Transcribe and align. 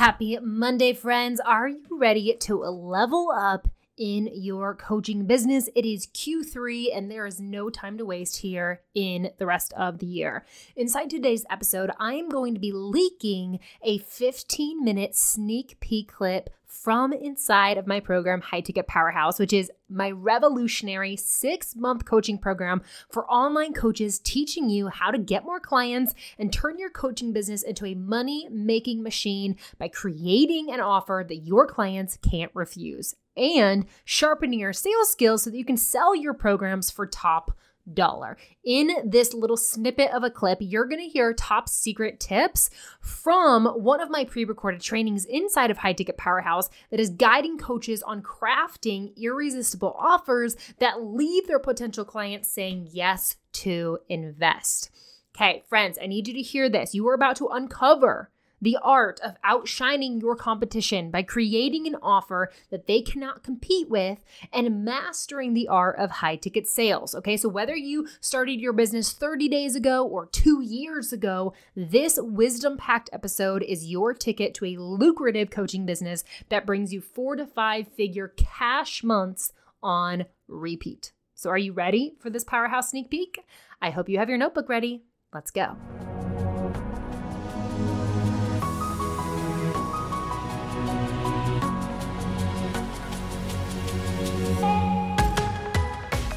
Happy 0.00 0.38
Monday, 0.40 0.94
friends. 0.94 1.40
Are 1.40 1.68
you 1.68 1.84
ready 1.90 2.34
to 2.34 2.56
level 2.56 3.30
up 3.36 3.68
in 3.98 4.30
your 4.32 4.74
coaching 4.74 5.26
business? 5.26 5.68
It 5.76 5.84
is 5.84 6.06
Q3 6.06 6.96
and 6.96 7.10
there 7.10 7.26
is 7.26 7.38
no 7.38 7.68
time 7.68 7.98
to 7.98 8.06
waste 8.06 8.38
here 8.38 8.80
in 8.94 9.32
the 9.36 9.44
rest 9.44 9.74
of 9.74 9.98
the 9.98 10.06
year. 10.06 10.46
Inside 10.74 11.10
today's 11.10 11.44
episode, 11.50 11.90
I 12.00 12.14
am 12.14 12.30
going 12.30 12.54
to 12.54 12.60
be 12.60 12.72
leaking 12.72 13.60
a 13.82 13.98
15 13.98 14.82
minute 14.82 15.14
sneak 15.14 15.78
peek 15.80 16.10
clip 16.10 16.48
from 16.70 17.12
inside 17.12 17.76
of 17.76 17.86
my 17.86 18.00
program, 18.00 18.40
High 18.40 18.60
Ticket 18.60 18.86
Powerhouse, 18.86 19.38
which 19.38 19.52
is 19.52 19.70
my 19.88 20.10
revolutionary 20.10 21.16
six 21.16 21.74
month 21.74 22.04
coaching 22.04 22.38
program 22.38 22.82
for 23.10 23.28
online 23.30 23.72
coaches 23.72 24.18
teaching 24.18 24.70
you 24.70 24.88
how 24.88 25.10
to 25.10 25.18
get 25.18 25.44
more 25.44 25.60
clients 25.60 26.14
and 26.38 26.52
turn 26.52 26.78
your 26.78 26.90
coaching 26.90 27.32
business 27.32 27.62
into 27.62 27.86
a 27.86 27.94
money 27.94 28.48
making 28.50 29.02
machine 29.02 29.56
by 29.78 29.88
creating 29.88 30.70
an 30.70 30.80
offer 30.80 31.24
that 31.26 31.38
your 31.38 31.66
clients 31.66 32.16
can't 32.16 32.52
refuse. 32.54 33.14
And 33.36 33.86
sharpening 34.04 34.60
your 34.60 34.72
sales 34.72 35.10
skills 35.10 35.42
so 35.42 35.50
that 35.50 35.56
you 35.56 35.64
can 35.64 35.76
sell 35.76 36.14
your 36.14 36.34
programs 36.34 36.90
for 36.90 37.06
top 37.06 37.56
dollar. 37.92 38.36
In 38.64 38.90
this 39.04 39.34
little 39.34 39.56
snippet 39.56 40.10
of 40.12 40.22
a 40.22 40.30
clip, 40.30 40.58
you're 40.60 40.86
going 40.86 41.00
to 41.00 41.08
hear 41.08 41.32
top 41.32 41.68
secret 41.68 42.20
tips 42.20 42.70
from 43.00 43.66
one 43.66 44.00
of 44.00 44.10
my 44.10 44.24
pre 44.24 44.44
recorded 44.44 44.80
trainings 44.80 45.24
inside 45.24 45.70
of 45.70 45.78
High 45.78 45.92
Ticket 45.92 46.16
Powerhouse 46.16 46.70
that 46.90 47.00
is 47.00 47.10
guiding 47.10 47.58
coaches 47.58 48.02
on 48.02 48.22
crafting 48.22 49.16
irresistible 49.16 49.94
offers 49.98 50.56
that 50.78 51.02
leave 51.02 51.46
their 51.46 51.58
potential 51.58 52.04
clients 52.04 52.48
saying 52.48 52.88
yes 52.90 53.36
to 53.52 53.98
invest. 54.08 54.90
Okay, 55.34 55.64
friends, 55.68 55.98
I 56.00 56.06
need 56.06 56.28
you 56.28 56.34
to 56.34 56.42
hear 56.42 56.68
this. 56.68 56.94
You 56.94 57.06
are 57.08 57.14
about 57.14 57.36
to 57.36 57.48
uncover 57.48 58.30
the 58.60 58.78
art 58.82 59.20
of 59.20 59.36
outshining 59.44 60.20
your 60.20 60.36
competition 60.36 61.10
by 61.10 61.22
creating 61.22 61.86
an 61.86 61.96
offer 62.02 62.50
that 62.70 62.86
they 62.86 63.00
cannot 63.00 63.42
compete 63.42 63.88
with 63.88 64.24
and 64.52 64.84
mastering 64.84 65.54
the 65.54 65.68
art 65.68 65.98
of 65.98 66.10
high 66.10 66.36
ticket 66.36 66.66
sales. 66.66 67.14
Okay, 67.14 67.36
so 67.36 67.48
whether 67.48 67.76
you 67.76 68.06
started 68.20 68.60
your 68.60 68.72
business 68.72 69.12
30 69.12 69.48
days 69.48 69.74
ago 69.74 70.06
or 70.06 70.26
two 70.26 70.62
years 70.62 71.12
ago, 71.12 71.52
this 71.74 72.18
wisdom 72.20 72.76
packed 72.76 73.10
episode 73.12 73.62
is 73.62 73.86
your 73.86 74.12
ticket 74.12 74.54
to 74.54 74.64
a 74.66 74.76
lucrative 74.76 75.50
coaching 75.50 75.86
business 75.86 76.24
that 76.48 76.66
brings 76.66 76.92
you 76.92 77.00
four 77.00 77.36
to 77.36 77.46
five 77.46 77.88
figure 77.88 78.32
cash 78.36 79.02
months 79.02 79.52
on 79.82 80.26
repeat. 80.48 81.12
So, 81.34 81.48
are 81.48 81.58
you 81.58 81.72
ready 81.72 82.16
for 82.20 82.28
this 82.28 82.44
powerhouse 82.44 82.90
sneak 82.90 83.10
peek? 83.10 83.44
I 83.80 83.90
hope 83.90 84.08
you 84.08 84.18
have 84.18 84.28
your 84.28 84.38
notebook 84.38 84.68
ready. 84.68 85.04
Let's 85.32 85.50
go. 85.50 85.76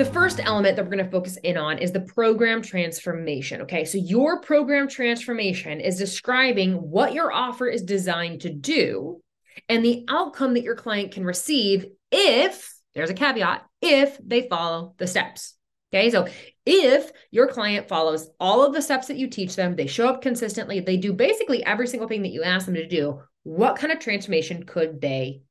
The 0.00 0.06
first 0.06 0.40
element 0.42 0.76
that 0.76 0.84
we're 0.86 0.92
going 0.92 1.04
to 1.04 1.10
focus 1.10 1.36
in 1.44 1.58
on 1.58 1.76
is 1.76 1.92
the 1.92 2.00
program 2.00 2.62
transformation. 2.62 3.60
Okay. 3.60 3.84
So, 3.84 3.98
your 3.98 4.40
program 4.40 4.88
transformation 4.88 5.78
is 5.78 5.98
describing 5.98 6.72
what 6.72 7.12
your 7.12 7.30
offer 7.30 7.66
is 7.66 7.82
designed 7.82 8.40
to 8.40 8.50
do 8.50 9.20
and 9.68 9.84
the 9.84 10.06
outcome 10.08 10.54
that 10.54 10.62
your 10.62 10.74
client 10.74 11.12
can 11.12 11.22
receive 11.22 11.84
if 12.10 12.74
there's 12.94 13.10
a 13.10 13.14
caveat 13.14 13.66
if 13.82 14.16
they 14.24 14.48
follow 14.48 14.94
the 14.96 15.06
steps. 15.06 15.58
Okay. 15.92 16.08
So, 16.08 16.28
if 16.64 17.10
your 17.30 17.48
client 17.48 17.86
follows 17.86 18.30
all 18.40 18.64
of 18.64 18.72
the 18.72 18.80
steps 18.80 19.08
that 19.08 19.18
you 19.18 19.28
teach 19.28 19.54
them, 19.54 19.76
they 19.76 19.86
show 19.86 20.08
up 20.08 20.22
consistently, 20.22 20.80
they 20.80 20.96
do 20.96 21.12
basically 21.12 21.62
every 21.62 21.86
single 21.86 22.08
thing 22.08 22.22
that 22.22 22.32
you 22.32 22.42
ask 22.42 22.64
them 22.64 22.76
to 22.76 22.88
do, 22.88 23.20
what 23.42 23.76
kind 23.76 23.92
of 23.92 23.98
transformation 23.98 24.62
could 24.62 25.02
they 25.02 25.42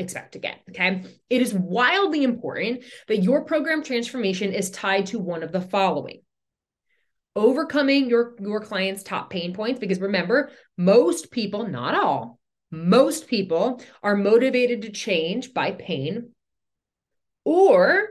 expect 0.00 0.32
to 0.32 0.38
get. 0.38 0.60
Okay. 0.70 1.02
It 1.28 1.42
is 1.42 1.54
wildly 1.54 2.24
important 2.24 2.84
that 3.08 3.22
your 3.22 3.44
program 3.44 3.82
transformation 3.82 4.52
is 4.52 4.70
tied 4.70 5.06
to 5.06 5.18
one 5.18 5.42
of 5.42 5.52
the 5.52 5.60
following 5.60 6.20
overcoming 7.36 8.08
your, 8.08 8.34
your 8.40 8.60
client's 8.60 9.02
top 9.02 9.30
pain 9.30 9.54
points. 9.54 9.80
Because 9.80 10.00
remember, 10.00 10.50
most 10.76 11.30
people, 11.30 11.66
not 11.66 11.94
all, 11.94 12.40
most 12.70 13.28
people 13.28 13.80
are 14.02 14.16
motivated 14.16 14.82
to 14.82 14.90
change 14.90 15.52
by 15.52 15.72
pain 15.72 16.30
or 17.44 18.08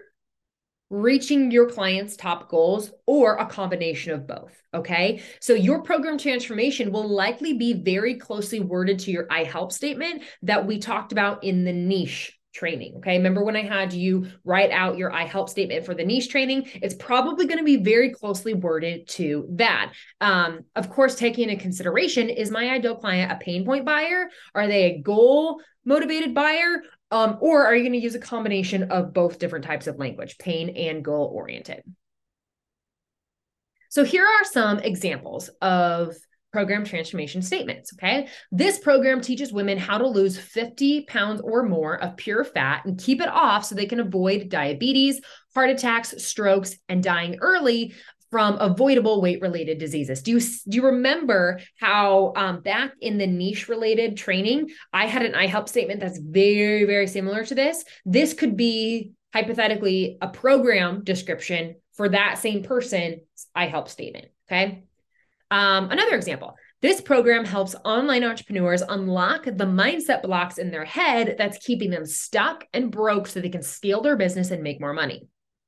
reaching 0.90 1.52
your 1.52 1.70
client's 1.70 2.16
top 2.16 2.50
goals 2.50 2.92
or 3.06 3.36
a 3.38 3.46
combination 3.46 4.14
of 4.14 4.26
both. 4.26 4.62
Okay. 4.74 5.22
So 5.40 5.54
your 5.54 5.84
program 5.84 6.18
transformation 6.18 6.92
will 6.92 7.08
likely 7.08 7.54
be 7.54 7.74
very 7.74 8.16
closely 8.16 8.60
worded 8.60 9.00
to 9.00 9.12
your 9.12 9.28
I 9.30 9.44
help 9.44 9.72
statement 9.72 10.24
that 10.44 10.66
we 10.66 10.80
talked 10.80 11.12
about 11.12 11.44
in 11.44 11.64
the 11.64 11.74
niche 11.74 12.40
training. 12.54 12.96
Okay. 12.98 13.18
Remember 13.18 13.44
when 13.44 13.56
I 13.56 13.62
had 13.62 13.94
you 13.94 14.28
write 14.44 14.72
out 14.72 14.98
your 14.98 15.12
I 15.14 15.26
help 15.26 15.50
statement 15.50 15.86
for 15.86 15.94
the 15.94 16.04
niche 16.04 16.30
training? 16.30 16.68
It's 16.76 16.96
probably 16.96 17.46
going 17.46 17.60
to 17.60 17.64
be 17.64 17.78
very 17.78 18.12
closely 18.12 18.54
worded 18.54 19.08
to 19.10 19.48
that. 19.54 19.94
Um, 20.20 20.62
of 20.76 20.90
course, 20.90 21.16
taking 21.16 21.50
into 21.50 21.62
consideration 21.62 22.30
is 22.30 22.52
my 22.52 22.70
ideal 22.70 22.96
client 22.96 23.32
a 23.32 23.36
pain 23.36 23.66
point 23.66 23.86
buyer? 23.86 24.30
Are 24.56 24.68
they 24.68 24.86
a 24.86 25.02
goal 25.02 25.62
motivated 25.86 26.34
buyer? 26.34 26.82
Um, 27.12 27.38
or 27.42 27.66
are 27.66 27.76
you 27.76 27.84
going 27.84 27.94
to 27.94 28.00
use 28.00 28.16
a 28.16 28.20
combination 28.20 28.92
of 28.92 29.14
both 29.14 29.40
different 29.40 29.66
types 29.66 29.88
of 29.88 29.98
language, 29.98 30.38
pain 30.38 30.70
and 30.70 31.04
goal 31.04 31.32
oriented? 31.34 31.82
So 33.90 34.04
here 34.04 34.26
are 34.26 34.44
some 34.44 34.80
examples 34.80 35.50
of 35.62 36.16
program 36.52 36.84
transformation 36.84 37.42
statements. 37.42 37.94
Okay. 37.94 38.28
This 38.52 38.80
program 38.80 39.22
teaches 39.22 39.54
women 39.54 39.78
how 39.78 39.98
to 39.98 40.08
lose 40.08 40.38
50 40.38 41.06
pounds 41.06 41.42
or 41.42 41.64
more 41.64 42.02
of 42.02 42.18
pure 42.18 42.44
fat 42.44 42.86
and 42.86 43.00
keep 43.00 43.22
it 43.22 43.28
off 43.28 43.66
so 43.66 43.76
they 43.76 43.86
can 43.86 44.00
avoid 44.00 44.50
diabetes, 44.50 45.22
heart 45.54 45.70
attacks, 45.70 46.24
strokes, 46.24 46.76
and 46.88 47.04
dying 47.04 47.38
early 47.42 47.94
from 48.32 48.58
avoidable 48.60 49.22
weight 49.22 49.42
related 49.42 49.78
diseases. 49.78 50.22
Do 50.22 50.32
you 50.32 50.40
do 50.40 50.76
you 50.78 50.86
remember 50.86 51.60
how 51.80 52.34
um, 52.36 52.62
back 52.62 52.94
in 53.02 53.18
the 53.18 53.28
niche 53.28 53.68
related 53.68 54.18
training, 54.18 54.70
I 54.94 55.08
had 55.08 55.24
an 55.24 55.36
I 55.36 55.48
help 55.48 55.70
statement 55.70 56.00
that's 56.00 56.20
very 56.20 56.86
very 56.86 57.08
similar 57.08 57.44
to 57.46 57.56
this. 57.56 57.84
This 58.06 58.34
could 58.34 58.56
be 58.56 59.12
hypothetically 59.34 60.18
a 60.22 60.28
program 60.28 61.04
description 61.04 61.76
for 61.94 62.10
that 62.10 62.38
same 62.38 62.64
person's 62.64 63.22
I 63.56 63.68
help 63.68 63.90
statement. 63.90 64.28
Okay. 64.50 64.84
Um, 65.52 65.90
another 65.92 66.16
example. 66.16 66.56
This 66.82 67.02
program 67.02 67.44
helps 67.44 67.76
online 67.84 68.24
entrepreneurs 68.24 68.82
unlock 68.82 69.44
the 69.44 69.66
mindset 69.66 70.22
blocks 70.22 70.58
in 70.58 70.72
their 70.72 70.86
head 70.86 71.36
that's 71.38 71.58
keeping 71.58 71.90
them 71.90 72.06
stuck 72.06 72.66
and 72.74 72.90
broke 72.90 73.28
so 73.28 73.42
they 73.42 73.50
can 73.50 73.64
scale 73.64 74.02
their 74.02 74.16
business 74.16 74.52
and 74.52 74.64
make 74.64 74.80
more 74.80 74.94
money. 74.94 75.28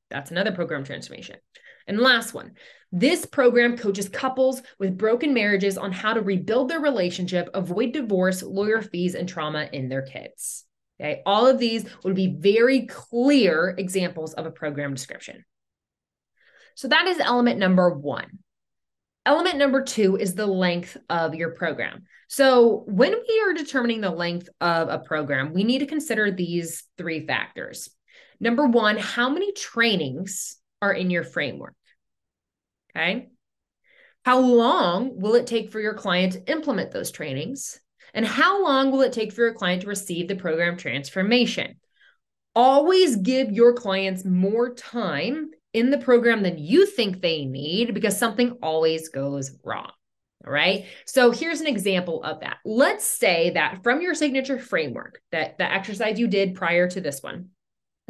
That's 0.10 0.32
another 0.32 0.54
program 0.54 0.86
transformation. 0.86 1.36
And 1.88 2.00
last 2.00 2.34
one 2.34 2.54
this 2.92 3.26
program 3.26 3.78
coaches 3.78 4.10
couples 4.10 4.62
with 4.78 4.98
broken 4.98 5.34
marriages 5.34 5.78
on 5.78 5.94
how 5.94 6.14
to 6.14 6.22
rebuild 6.22 6.70
their 6.70 6.82
relationship, 6.82 7.50
avoid 7.54 7.94
divorce, 7.94 8.44
lawyer 8.44 8.82
fees, 8.82 9.16
and 9.16 9.30
trauma 9.30 9.70
in 9.72 9.88
their 9.88 10.02
kids. 10.02 10.66
Okay, 11.00 11.22
all 11.26 11.48
of 11.48 11.58
these 11.58 11.86
would 12.04 12.16
be 12.16 12.36
very 12.38 12.86
clear 12.86 13.74
examples 13.78 14.34
of 14.34 14.46
a 14.46 14.52
program 14.52 14.94
description. 14.94 15.46
So 16.76 16.90
that 16.90 17.08
is 17.08 17.20
element 17.20 17.60
number 17.60 17.90
one. 17.90 18.40
Element 19.26 19.58
number 19.58 19.84
two 19.84 20.18
is 20.18 20.36
the 20.36 20.48
length 20.48 20.98
of 21.10 21.36
your 21.36 21.52
program. 21.52 22.04
So, 22.28 22.84
when 22.88 23.12
we 23.12 23.44
are 23.46 23.54
determining 23.54 24.02
the 24.02 24.10
length 24.10 24.50
of 24.60 24.90
a 24.90 25.00
program, 25.00 25.54
we 25.54 25.64
need 25.64 25.80
to 25.80 25.86
consider 25.86 26.32
these 26.32 26.84
three 26.98 27.28
factors. 27.28 27.90
Number 28.40 28.66
one, 28.66 28.98
how 28.98 29.30
many 29.30 29.54
trainings 29.54 30.58
are 30.82 30.94
in 30.94 31.10
your 31.10 31.24
framework? 31.24 31.76
Okay. 32.96 33.30
How 34.26 34.40
long 34.40 35.20
will 35.20 35.36
it 35.36 35.48
take 35.48 35.72
for 35.72 35.80
your 35.80 35.94
client 35.94 36.34
to 36.34 36.52
implement 36.52 36.92
those 36.92 37.12
trainings? 37.12 37.80
And 38.14 38.26
how 38.26 38.64
long 38.64 38.92
will 38.92 39.02
it 39.02 39.14
take 39.14 39.32
for 39.32 39.42
your 39.42 39.54
client 39.54 39.84
to 39.84 39.88
receive 39.88 40.28
the 40.28 40.36
program 40.36 40.78
transformation? 40.78 41.76
Always 42.54 43.16
give 43.16 43.52
your 43.52 43.74
clients 43.74 44.26
more 44.26 44.74
time 44.74 45.52
in 45.74 45.90
the 45.90 45.98
program 45.98 46.44
than 46.44 46.58
you 46.58 46.86
think 46.86 47.22
they 47.22 47.46
need 47.46 47.94
because 47.94 48.18
something 48.18 48.58
always 48.62 49.10
goes 49.10 49.58
wrong. 49.64 49.92
All 50.46 50.52
right. 50.52 50.86
So 51.06 51.32
here's 51.32 51.62
an 51.62 51.68
example 51.68 52.24
of 52.24 52.42
that. 52.42 52.58
Let's 52.66 53.06
say 53.06 53.52
that 53.52 53.84
from 53.84 54.02
your 54.02 54.16
signature 54.16 54.60
framework, 54.60 55.22
that 55.32 55.58
the 55.58 55.72
exercise 55.72 56.20
you 56.20 56.28
did 56.28 56.56
prior 56.56 56.90
to 56.90 57.00
this 57.00 57.22
one, 57.22 57.50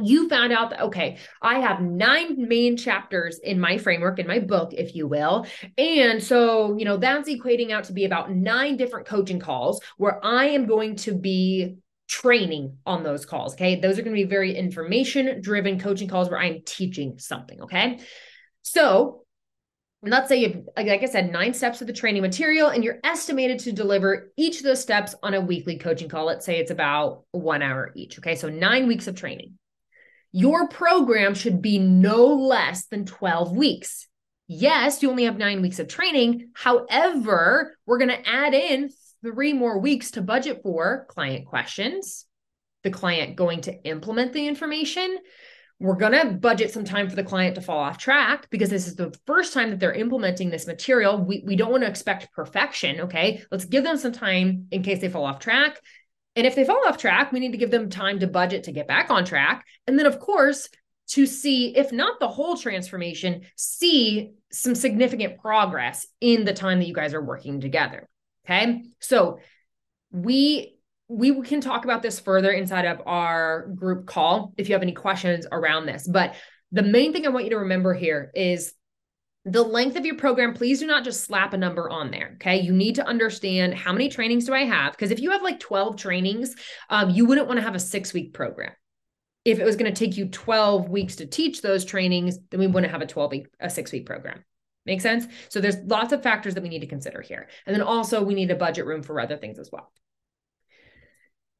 you 0.04 0.30
found 0.30 0.52
out 0.52 0.70
that, 0.72 0.82
okay, 0.82 1.18
I 1.42 1.60
have 1.60 1.82
nine 1.82 2.48
main 2.48 2.78
chapters 2.78 3.40
in 3.40 3.60
my 3.60 3.78
framework, 3.78 4.20
in 4.20 4.28
my 4.28 4.40
book, 4.40 4.74
if 4.74 4.96
you 4.96 5.08
will. 5.08 5.46
And 5.78 6.22
so, 6.22 6.78
you 6.78 6.86
know, 6.86 6.98
that's 6.98 7.30
equating 7.30 7.72
out 7.72 7.86
to 7.86 7.94
be 7.94 8.06
about 8.06 8.32
nine 8.32 8.78
different 8.78 9.08
coaching 9.08 9.40
calls 9.40 9.82
where 9.98 10.24
I 10.24 10.50
am 10.50 10.66
going 10.66 10.96
to 10.98 11.14
be 11.14 11.78
training 12.08 12.78
on 12.86 13.04
those 13.04 13.26
calls. 13.26 13.54
Okay. 13.54 13.80
Those 13.80 13.98
are 13.98 14.02
going 14.02 14.16
to 14.16 14.22
be 14.22 14.30
very 14.30 14.54
information 14.54 15.42
driven 15.42 15.80
coaching 15.80 16.10
calls 16.10 16.30
where 16.30 16.40
I'm 16.40 16.62
teaching 16.66 17.18
something. 17.20 17.62
Okay. 17.62 18.00
So 18.64 19.24
let's 20.04 20.28
say 20.28 20.42
you've, 20.42 20.68
like 20.76 21.04
I 21.04 21.06
said, 21.06 21.32
nine 21.32 21.54
steps 21.54 21.80
of 21.80 21.88
the 21.88 21.94
training 21.94 22.22
material, 22.22 22.68
and 22.68 22.84
you're 22.84 23.00
estimated 23.04 23.60
to 23.60 23.72
deliver 23.72 24.32
each 24.36 24.58
of 24.58 24.64
those 24.64 24.82
steps 24.82 25.16
on 25.24 25.36
a 25.36 25.42
weekly 25.42 25.78
coaching 25.78 26.10
call. 26.10 26.26
Let's 26.26 26.46
say 26.46 26.60
it's 26.60 26.72
about 26.72 27.24
one 27.32 27.62
hour 27.62 27.94
each. 27.96 28.18
Okay. 28.20 28.36
So 28.36 28.50
nine 28.50 28.88
weeks 28.88 29.08
of 29.08 29.16
training. 29.16 29.58
Your 30.32 30.68
program 30.68 31.34
should 31.34 31.62
be 31.62 31.78
no 31.78 32.28
less 32.28 32.86
than 32.86 33.06
12 33.06 33.56
weeks. 33.56 34.08
Yes, 34.48 35.02
you 35.02 35.10
only 35.10 35.26
have 35.26 35.38
nine 35.38 35.62
weeks 35.62 35.80
of 35.80 35.88
training. 35.88 36.50
However, 36.54 37.76
we're 37.86 37.98
going 37.98 38.10
to 38.10 38.30
add 38.30 38.54
in 38.54 38.90
three 39.24 39.54
more 39.54 39.80
weeks 39.80 40.12
to 40.12 40.22
budget 40.22 40.62
for 40.64 41.06
client 41.10 41.46
questions, 41.46 42.26
the 42.84 42.90
client 42.90 43.36
going 43.36 43.62
to 43.62 43.84
implement 43.84 44.34
the 44.34 44.48
information. 44.48 45.18
We're 45.80 45.96
going 45.96 46.14
to 46.14 46.34
budget 46.34 46.72
some 46.72 46.84
time 46.84 47.10
for 47.10 47.16
the 47.16 47.24
client 47.24 47.56
to 47.56 47.62
fall 47.62 47.80
off 47.80 47.98
track 47.98 48.48
because 48.52 48.70
this 48.70 48.88
is 48.88 48.96
the 48.96 49.18
first 49.26 49.54
time 49.54 49.72
that 49.72 49.80
they're 49.80 49.94
implementing 49.94 50.50
this 50.50 50.68
material. 50.68 51.18
We, 51.18 51.44
we 51.46 51.56
don't 51.56 51.72
want 51.72 51.84
to 51.84 51.90
expect 51.90 52.32
perfection. 52.34 53.02
Okay. 53.02 53.44
Let's 53.52 53.66
give 53.66 53.84
them 53.84 53.98
some 53.98 54.12
time 54.12 54.68
in 54.72 54.84
case 54.84 55.02
they 55.02 55.10
fall 55.10 55.26
off 55.26 55.40
track. 55.40 55.80
And 56.36 56.48
if 56.48 56.56
they 56.56 56.64
fall 56.64 56.82
off 56.88 56.98
track, 56.98 57.32
we 57.32 57.40
need 57.40 57.52
to 57.52 57.58
give 57.58 57.72
them 57.72 57.90
time 57.90 58.20
to 58.20 58.28
budget 58.28 58.64
to 58.64 58.72
get 58.72 58.88
back 58.88 59.10
on 59.10 59.26
track. 59.26 59.66
And 59.86 60.00
then, 60.00 60.06
of 60.06 60.20
course, 60.20 60.70
to 61.10 61.26
see, 61.26 61.76
if 61.76 61.92
not 61.92 62.20
the 62.20 62.28
whole 62.30 62.56
transformation, 62.56 63.42
see 63.58 64.32
some 64.52 64.76
significant 64.76 65.40
progress 65.40 66.08
in 66.22 66.46
the 66.46 66.54
time 66.54 66.80
that 66.80 66.88
you 66.88 66.94
guys 66.94 67.14
are 67.14 67.24
working 67.24 67.60
together. 67.60 68.08
Okay. 68.46 68.84
So 69.00 69.40
we 70.12 70.78
we 71.08 71.42
can 71.42 71.60
talk 71.60 71.84
about 71.84 72.02
this 72.02 72.22
further 72.22 72.52
inside 72.52 72.86
of 72.86 73.02
our 73.06 73.68
group 73.76 74.06
call 74.06 74.54
if 74.58 74.70
you 74.70 74.76
have 74.76 74.82
any 74.82 74.94
questions 74.94 75.46
around 75.52 75.86
this. 75.86 76.08
But 76.08 76.36
the 76.72 76.84
main 76.84 77.12
thing 77.12 77.26
I 77.26 77.30
want 77.30 77.44
you 77.44 77.52
to 77.52 77.60
remember 77.60 77.94
here 77.94 78.32
is 78.34 78.74
the 79.46 79.64
length 79.64 79.96
of 79.96 80.06
your 80.06 80.16
program, 80.16 80.54
please 80.54 80.80
do 80.80 80.88
not 80.88 81.04
just 81.04 81.24
slap 81.24 81.54
a 81.54 81.58
number 81.58 81.90
on 81.90 82.12
there. 82.12 82.34
Okay. 82.36 82.60
You 82.60 82.74
need 82.74 82.96
to 82.96 83.08
understand 83.08 83.74
how 83.74 83.92
many 83.92 84.08
trainings 84.08 84.46
do 84.46 84.54
I 84.54 84.66
have? 84.66 84.94
Because 84.94 85.12
if 85.12 85.20
you 85.20 85.32
have 85.32 85.42
like 85.42 85.60
12 85.60 85.98
trainings, 85.98 86.56
um, 86.90 87.10
you 87.10 87.26
wouldn't 87.26 87.48
want 87.48 87.58
to 87.58 87.64
have 87.64 87.76
a 87.76 87.80
six 87.80 88.14
week 88.14 88.34
program. 88.34 88.74
If 89.44 89.60
it 89.60 89.66
was 89.66 89.76
going 89.76 89.92
to 89.92 90.00
take 90.00 90.18
you 90.18 90.28
12 90.28 90.90
weeks 90.90 91.16
to 91.16 91.26
teach 91.26 91.64
those 91.64 91.84
trainings, 91.84 92.38
then 92.52 92.60
we 92.60 92.68
wouldn't 92.68 92.92
have 92.92 93.02
a 93.02 93.08
12 93.08 93.32
week, 93.32 93.48
a 93.60 93.70
six 93.70 93.92
week 93.92 94.06
program. 94.06 94.46
Make 94.86 95.02
sense? 95.02 95.26
So 95.50 95.60
there's 95.60 95.78
lots 95.86 96.14
of 96.14 96.22
factors 96.22 96.54
that 96.54 96.64
we 96.64 96.70
need 96.70 96.82
to 96.82 96.88
consider 96.88 97.22
here. 97.22 97.48
And 97.66 97.76
then 97.76 97.82
also 97.82 98.24
we 98.24 98.36
need 98.36 98.52
a 98.52 98.56
budget 98.56 98.86
room 98.86 99.02
for 99.02 99.20
other 99.20 99.38
things 99.38 99.58
as 99.58 99.70
well. 99.72 99.92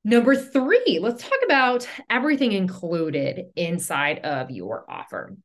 Number 0.04 0.36
three, 0.36 1.00
let's 1.02 1.24
talk 1.24 1.40
about 1.46 1.88
everything 2.10 2.52
included 2.52 3.46
inside 3.56 4.20
of 4.20 4.50
your 4.50 4.86
offer. 4.90 5.36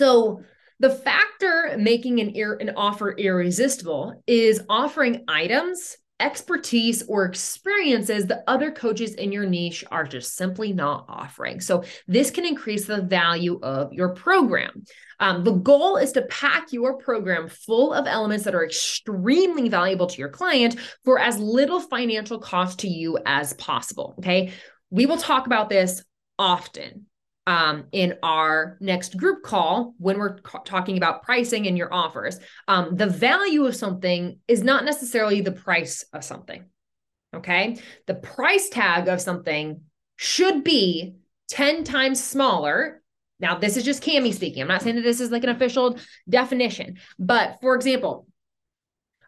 So 0.00 0.42
the 0.80 0.90
factor 0.90 1.74
making 1.78 2.20
an, 2.20 2.36
ir- 2.36 2.58
an 2.60 2.72
offer 2.76 3.12
irresistible 3.12 4.22
is 4.26 4.62
offering 4.68 5.24
items, 5.26 5.96
expertise, 6.20 7.02
or 7.08 7.24
experiences 7.24 8.26
that 8.26 8.44
other 8.46 8.70
coaches 8.70 9.14
in 9.14 9.32
your 9.32 9.46
niche 9.46 9.84
are 9.90 10.04
just 10.04 10.36
simply 10.36 10.72
not 10.72 11.06
offering. 11.08 11.60
So, 11.60 11.84
this 12.06 12.30
can 12.30 12.44
increase 12.44 12.86
the 12.86 13.02
value 13.02 13.58
of 13.62 13.92
your 13.92 14.14
program. 14.14 14.84
Um, 15.20 15.42
the 15.42 15.52
goal 15.52 15.96
is 15.96 16.12
to 16.12 16.22
pack 16.22 16.72
your 16.72 16.98
program 16.98 17.48
full 17.48 17.92
of 17.92 18.06
elements 18.06 18.44
that 18.44 18.54
are 18.54 18.64
extremely 18.64 19.68
valuable 19.68 20.06
to 20.06 20.18
your 20.18 20.28
client 20.28 20.76
for 21.04 21.18
as 21.18 21.38
little 21.38 21.80
financial 21.80 22.38
cost 22.38 22.80
to 22.80 22.88
you 22.88 23.18
as 23.26 23.52
possible. 23.54 24.14
Okay. 24.18 24.52
We 24.90 25.06
will 25.06 25.16
talk 25.16 25.46
about 25.46 25.68
this 25.68 26.02
often 26.38 27.07
um, 27.48 27.86
in 27.92 28.14
our 28.22 28.76
next 28.78 29.16
group 29.16 29.42
call 29.42 29.94
when 29.96 30.18
we're 30.18 30.38
ca- 30.40 30.58
talking 30.58 30.98
about 30.98 31.22
pricing 31.22 31.66
and 31.66 31.78
your 31.78 31.92
offers. 31.92 32.38
Um, 32.68 32.94
the 32.94 33.06
value 33.06 33.64
of 33.64 33.74
something 33.74 34.38
is 34.46 34.62
not 34.62 34.84
necessarily 34.84 35.40
the 35.40 35.52
price 35.52 36.04
of 36.12 36.22
something. 36.22 36.66
Okay. 37.34 37.78
The 38.06 38.16
price 38.16 38.68
tag 38.68 39.08
of 39.08 39.22
something 39.22 39.80
should 40.16 40.62
be 40.62 41.14
10 41.48 41.84
times 41.84 42.22
smaller. 42.22 43.02
Now, 43.40 43.58
this 43.58 43.78
is 43.78 43.84
just 43.84 44.02
Camie 44.02 44.34
speaking. 44.34 44.60
I'm 44.60 44.68
not 44.68 44.82
saying 44.82 44.96
that 44.96 45.02
this 45.02 45.20
is 45.20 45.30
like 45.30 45.44
an 45.44 45.48
official 45.48 45.98
definition, 46.28 46.98
but 47.18 47.56
for 47.62 47.74
example, 47.74 48.26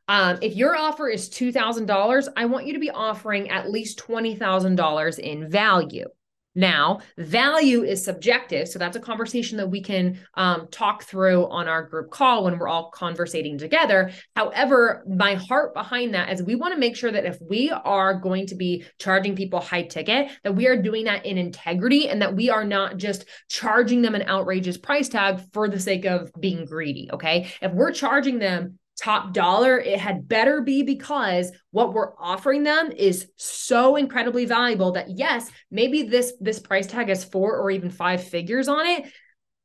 um, 0.08 0.40
if 0.42 0.56
your 0.56 0.76
offer 0.76 1.08
is 1.08 1.30
$2,000, 1.30 2.28
I 2.36 2.44
want 2.44 2.66
you 2.66 2.74
to 2.74 2.80
be 2.80 2.90
offering 2.90 3.48
at 3.48 3.70
least 3.70 3.98
$20,000 3.98 5.18
in 5.18 5.48
value. 5.48 6.06
Now, 6.54 7.00
value 7.16 7.84
is 7.84 8.04
subjective. 8.04 8.68
So 8.68 8.78
that's 8.78 8.96
a 8.96 9.00
conversation 9.00 9.56
that 9.58 9.70
we 9.70 9.80
can 9.80 10.18
um, 10.34 10.66
talk 10.72 11.04
through 11.04 11.48
on 11.48 11.68
our 11.68 11.84
group 11.84 12.10
call 12.10 12.44
when 12.44 12.58
we're 12.58 12.68
all 12.68 12.90
conversating 12.90 13.56
together. 13.56 14.10
However, 14.34 15.04
my 15.08 15.34
heart 15.34 15.74
behind 15.74 16.14
that 16.14 16.32
is 16.32 16.42
we 16.42 16.56
want 16.56 16.74
to 16.74 16.80
make 16.80 16.96
sure 16.96 17.12
that 17.12 17.24
if 17.24 17.38
we 17.40 17.70
are 17.70 18.14
going 18.14 18.46
to 18.46 18.56
be 18.56 18.84
charging 18.98 19.36
people 19.36 19.60
high 19.60 19.84
ticket, 19.84 20.28
that 20.42 20.56
we 20.56 20.66
are 20.66 20.80
doing 20.80 21.04
that 21.04 21.24
in 21.24 21.38
integrity 21.38 22.08
and 22.08 22.20
that 22.20 22.34
we 22.34 22.50
are 22.50 22.64
not 22.64 22.96
just 22.96 23.26
charging 23.48 24.02
them 24.02 24.16
an 24.16 24.28
outrageous 24.28 24.76
price 24.76 25.08
tag 25.08 25.40
for 25.52 25.68
the 25.68 25.78
sake 25.78 26.04
of 26.04 26.32
being 26.40 26.64
greedy. 26.64 27.08
Okay. 27.12 27.48
If 27.62 27.72
we're 27.72 27.92
charging 27.92 28.40
them 28.40 28.79
top 29.00 29.32
dollar, 29.32 29.78
it 29.78 29.98
had 29.98 30.28
better 30.28 30.60
be 30.60 30.82
because 30.82 31.52
what 31.70 31.92
we're 31.94 32.14
offering 32.18 32.62
them 32.62 32.92
is 32.92 33.28
so 33.36 33.96
incredibly 33.96 34.44
valuable 34.44 34.92
that 34.92 35.10
yes, 35.10 35.50
maybe 35.70 36.02
this 36.02 36.34
this 36.40 36.58
price 36.58 36.86
tag 36.86 37.08
has 37.08 37.24
four 37.24 37.56
or 37.58 37.70
even 37.70 37.90
five 37.90 38.22
figures 38.22 38.68
on 38.68 38.86
it, 38.86 39.10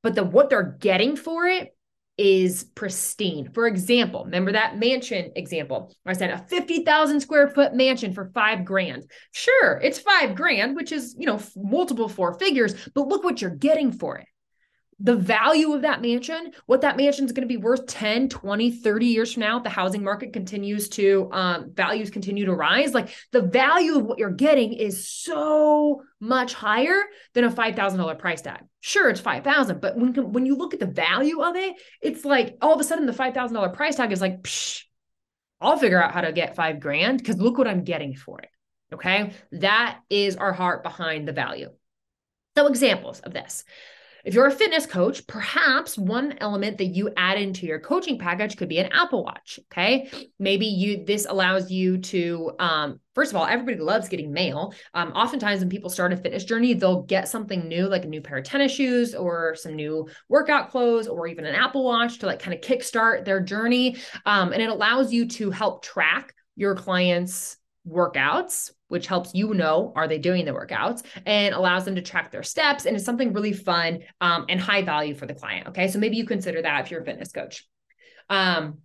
but 0.04 0.16
the 0.16 0.24
what 0.24 0.50
they're 0.50 0.78
getting 0.80 1.16
for 1.16 1.48
it 1.48 1.76
is 2.18 2.64
pristine. 2.76 3.52
For 3.54 3.68
example, 3.68 4.24
remember 4.24 4.54
that 4.54 4.80
mansion 4.80 5.34
example? 5.36 5.94
I 6.06 6.14
said 6.14 6.30
a 6.30 6.38
50,000 6.38 7.20
square 7.20 7.50
foot 7.50 7.74
mansion 7.74 8.14
for 8.14 8.32
5 8.34 8.64
grand. 8.64 9.12
Sure, 9.34 9.82
it's 9.84 10.00
5 10.00 10.34
grand, 10.34 10.78
which 10.78 10.94
is, 10.94 11.14
you 11.20 11.26
know, 11.26 11.42
multiple 11.58 12.08
four 12.08 12.36
figures, 12.36 12.74
but 12.94 13.10
look 13.10 13.26
what 13.26 13.42
you're 13.42 13.52
getting 13.52 13.92
for 13.92 14.18
it 14.18 14.28
the 15.00 15.16
value 15.16 15.74
of 15.74 15.82
that 15.82 16.02
mansion, 16.02 16.54
what 16.68 16.82
that 16.82 16.96
mansion 16.96 17.26
is 17.26 17.34
going 17.34 17.48
to 17.48 17.54
be 17.54 17.58
worth 17.58 17.86
10, 17.86 18.30
20, 18.30 18.72
30 18.72 19.06
years 19.06 19.34
from 19.34 19.42
now, 19.42 19.60
the 19.60 19.70
housing 19.70 20.04
market 20.04 20.32
continues 20.32 20.88
to, 20.90 21.30
um, 21.34 21.72
values 21.74 22.10
continue 22.10 22.46
to 22.46 22.54
rise. 22.54 22.94
Like 22.94 23.10
the 23.34 23.42
value 23.42 23.98
of 23.98 24.06
what 24.06 24.20
you're 24.20 24.32
getting 24.32 24.72
is 24.72 25.10
so 25.10 26.04
much 26.22 26.54
higher 26.54 27.04
than 27.34 27.44
a 27.44 27.52
$5,000 27.52 28.20
price 28.20 28.42
tag. 28.42 28.62
Sure, 28.80 29.10
it's 29.10 29.20
5,000, 29.20 29.82
but 29.82 29.98
when, 29.98 30.32
when 30.32 30.46
you 30.46 30.56
look 30.56 30.74
at 30.74 30.80
the 30.80 30.86
value 30.86 31.42
of 31.42 31.58
it, 31.58 31.76
it's 32.02 32.24
like 32.24 32.58
all 32.62 32.74
of 32.74 32.80
a 32.80 32.84
sudden 32.86 33.06
the 33.06 33.12
$5,000 33.12 33.74
price 33.74 33.98
tag 33.98 34.14
is 34.14 34.22
like, 34.22 34.44
psh, 34.44 34.84
I'll 35.60 35.78
figure 35.78 36.02
out 36.02 36.14
how 36.14 36.22
to 36.22 36.32
get 36.32 36.56
five 36.56 36.80
grand 36.80 37.18
because 37.18 37.38
look 37.38 37.58
what 37.58 37.68
I'm 37.68 37.84
getting 37.84 38.16
for 38.16 38.40
it. 38.40 38.50
Okay. 38.94 39.34
That 39.52 40.00
is 40.10 40.36
our 40.36 40.54
heart 40.54 40.84
behind 40.84 41.28
the 41.28 41.34
value. 41.34 41.70
So, 42.58 42.68
examples 42.68 43.20
of 43.20 43.34
this. 43.34 43.66
If 44.26 44.34
you're 44.34 44.48
a 44.48 44.52
fitness 44.52 44.88
coach, 44.88 45.28
perhaps 45.28 46.00
one 46.00 46.36
element 46.42 46.80
that 46.80 46.86
you 46.86 47.12
add 47.16 47.38
into 47.38 47.68
your 47.68 47.80
coaching 47.80 48.18
package 48.18 48.58
could 48.58 48.70
be 48.70 48.80
an 48.80 48.92
Apple 48.92 49.24
Watch. 49.24 49.60
Okay. 49.72 50.10
Maybe 50.40 50.66
you 50.66 51.06
this 51.06 51.28
allows 51.30 51.70
you 51.70 52.00
to 52.00 52.52
um, 52.58 53.00
first 53.14 53.32
of 53.32 53.38
all, 53.38 53.46
everybody 53.46 53.78
loves 53.78 54.10
getting 54.10 54.34
mail. 54.34 54.74
Um, 54.96 55.12
oftentimes 55.12 55.60
when 55.60 55.70
people 55.70 55.92
start 55.92 56.12
a 56.12 56.18
fitness 56.18 56.44
journey, 56.44 56.74
they'll 56.74 57.04
get 57.04 57.28
something 57.28 57.68
new, 57.68 57.88
like 57.88 58.04
a 58.04 58.08
new 58.08 58.22
pair 58.22 58.38
of 58.38 58.46
tennis 58.46 58.72
shoes 58.72 59.14
or 59.14 59.56
some 59.56 59.76
new 59.76 60.08
workout 60.28 60.72
clothes 60.72 61.08
or 61.08 61.28
even 61.28 61.46
an 61.46 61.54
Apple 61.54 61.84
Watch 61.84 62.18
to 62.20 62.26
like 62.26 62.40
kind 62.40 62.56
of 62.56 62.62
kickstart 62.62 63.26
their 63.26 63.40
journey. 63.40 63.98
Um, 64.26 64.54
and 64.54 64.62
it 64.62 64.70
allows 64.70 65.14
you 65.14 65.28
to 65.28 65.52
help 65.52 65.84
track 65.84 66.34
your 66.56 66.76
clients' 66.76 67.58
workouts 67.88 68.72
which 68.88 69.08
helps 69.08 69.34
you 69.34 69.54
know 69.54 69.92
are 69.96 70.08
they 70.08 70.18
doing 70.18 70.46
the 70.46 70.52
workouts 70.52 71.04
and 71.26 71.54
allows 71.56 71.86
them 71.86 71.96
to 71.96 72.02
track 72.02 72.32
their 72.32 72.44
steps 72.44 72.86
and 72.86 72.96
it's 72.96 73.06
something 73.06 73.34
really 73.34 73.54
fun 73.54 74.00
um, 74.22 74.46
and 74.50 74.60
high 74.60 74.82
value 74.82 75.16
for 75.16 75.26
the 75.26 75.34
client 75.34 75.68
okay? 75.68 75.88
So 75.88 76.00
maybe 76.00 76.18
you 76.18 76.26
consider 76.26 76.62
that 76.62 76.86
if 76.86 76.92
you're 76.92 77.02
a 77.02 77.06
fitness 77.06 77.32
coach. 77.32 77.68
Um, 78.30 78.80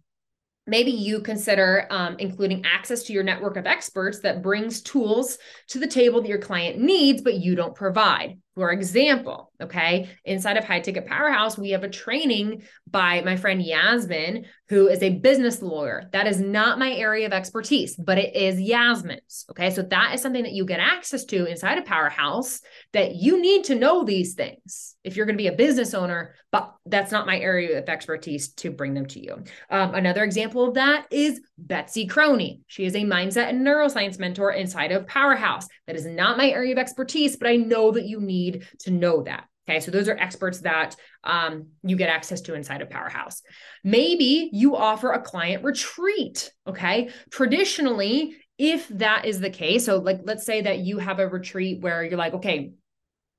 maybe 0.66 0.90
you 0.90 1.20
consider 1.20 1.86
um, 1.90 2.16
including 2.18 2.64
access 2.64 3.04
to 3.04 3.12
your 3.12 3.22
network 3.22 3.56
of 3.56 3.66
experts 3.66 4.20
that 4.20 4.42
brings 4.42 4.82
tools 4.82 5.38
to 5.68 5.78
the 5.78 5.86
table 5.86 6.20
that 6.20 6.28
your 6.28 6.38
client 6.38 6.78
needs 6.78 7.22
but 7.22 7.34
you 7.34 7.54
don't 7.54 7.74
provide 7.74 8.38
for 8.60 8.72
example, 8.72 9.50
okay, 9.58 10.10
inside 10.22 10.58
of 10.58 10.64
High 10.64 10.80
Ticket 10.80 11.06
Powerhouse, 11.06 11.56
we 11.56 11.70
have 11.70 11.82
a 11.82 11.88
training 11.88 12.62
by 12.86 13.22
my 13.22 13.34
friend 13.34 13.62
Yasmin, 13.62 14.44
who 14.68 14.88
is 14.88 15.02
a 15.02 15.16
business 15.16 15.62
lawyer. 15.62 16.10
That 16.12 16.26
is 16.26 16.40
not 16.40 16.78
my 16.78 16.92
area 16.92 17.24
of 17.24 17.32
expertise, 17.32 17.96
but 17.96 18.18
it 18.18 18.36
is 18.36 18.60
Yasmin's. 18.60 19.46
Okay. 19.50 19.70
So 19.70 19.80
that 19.80 20.14
is 20.14 20.20
something 20.20 20.42
that 20.42 20.52
you 20.52 20.66
get 20.66 20.78
access 20.78 21.24
to 21.24 21.46
inside 21.46 21.78
of 21.78 21.86
Powerhouse 21.86 22.60
that 22.92 23.14
you 23.14 23.40
need 23.40 23.64
to 23.64 23.76
know 23.76 24.04
these 24.04 24.34
things 24.34 24.94
if 25.04 25.16
you're 25.16 25.24
going 25.24 25.38
to 25.38 25.42
be 25.42 25.48
a 25.48 25.52
business 25.52 25.94
owner, 25.94 26.34
but 26.52 26.74
that's 26.84 27.12
not 27.12 27.26
my 27.26 27.38
area 27.38 27.78
of 27.78 27.88
expertise 27.88 28.48
to 28.48 28.70
bring 28.70 28.92
them 28.92 29.06
to 29.06 29.24
you. 29.24 29.42
Um, 29.70 29.94
another 29.94 30.22
example 30.22 30.68
of 30.68 30.74
that 30.74 31.06
is 31.10 31.40
Betsy 31.56 32.06
Crony. 32.06 32.60
She 32.66 32.84
is 32.84 32.94
a 32.94 33.04
mindset 33.04 33.48
and 33.48 33.66
neuroscience 33.66 34.18
mentor 34.18 34.52
inside 34.52 34.92
of 34.92 35.06
Powerhouse. 35.06 35.66
That 35.86 35.96
is 35.96 36.04
not 36.04 36.36
my 36.36 36.50
area 36.50 36.72
of 36.72 36.78
expertise, 36.78 37.36
but 37.36 37.48
I 37.48 37.56
know 37.56 37.92
that 37.92 38.06
you 38.06 38.20
need 38.20 38.49
need 38.50 38.68
to 38.80 38.90
know 38.90 39.22
that. 39.22 39.44
Okay, 39.68 39.80
so 39.80 39.90
those 39.90 40.08
are 40.08 40.16
experts 40.16 40.60
that 40.60 40.96
um, 41.22 41.68
you 41.82 41.96
get 41.96 42.08
access 42.08 42.40
to 42.42 42.54
inside 42.54 42.82
of 42.82 42.90
Powerhouse. 42.90 43.42
Maybe 43.84 44.50
you 44.52 44.74
offer 44.74 45.12
a 45.12 45.22
client 45.22 45.62
retreat. 45.62 46.50
Okay, 46.66 47.10
traditionally, 47.30 48.36
if 48.58 48.88
that 48.88 49.26
is 49.26 49.38
the 49.38 49.50
case, 49.50 49.84
so 49.86 49.98
like 49.98 50.20
let's 50.24 50.44
say 50.44 50.62
that 50.62 50.78
you 50.78 50.98
have 50.98 51.18
a 51.18 51.28
retreat 51.28 51.80
where 51.80 52.02
you're 52.02 52.18
like, 52.18 52.34
okay, 52.34 52.72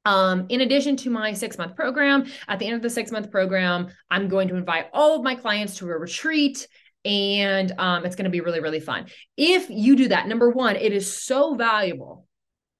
um, 0.06 0.46
in 0.50 0.62
addition 0.62 0.96
to 0.98 1.10
my 1.10 1.34
six 1.34 1.58
month 1.58 1.76
program, 1.76 2.26
at 2.48 2.60
the 2.60 2.66
end 2.66 2.76
of 2.76 2.82
the 2.82 2.90
six 2.90 3.12
month 3.12 3.30
program, 3.30 3.90
I'm 4.10 4.30
going 4.30 4.48
to 4.48 4.56
invite 4.56 4.88
all 4.94 5.18
of 5.18 5.24
my 5.24 5.36
clients 5.36 5.78
to 5.78 5.90
a 5.90 5.98
retreat 5.98 6.68
and 7.04 7.72
um, 7.78 8.06
it's 8.06 8.16
going 8.16 8.26
to 8.26 8.32
be 8.32 8.42
really, 8.42 8.62
really 8.62 8.80
fun. 8.80 9.08
If 9.36 9.70
you 9.70 9.96
do 9.96 10.10
that, 10.10 10.28
number 10.28 10.50
one, 10.50 10.76
it 10.76 10.94
is 10.94 11.18
so 11.18 11.56
valuable 11.56 12.28